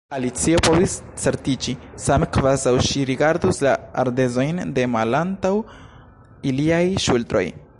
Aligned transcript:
Alicio 0.17 0.59
povis 0.67 0.93
certiĝi, 1.23 1.75
same 2.05 2.27
kvazaŭ 2.37 2.73
ŝi 2.87 3.03
rigardus 3.09 3.61
la 3.67 3.75
ardezojn 4.05 4.65
de 4.79 4.87
malantaŭ 4.97 5.55
iliaj 6.53 6.85
ŝultroj. 7.07 7.45